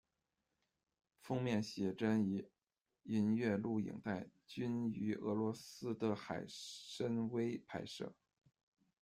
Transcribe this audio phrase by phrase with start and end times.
[1.19, 2.49] 封面写真与
[3.03, 8.11] 音乐录影带均于俄罗斯的海参崴拍摄。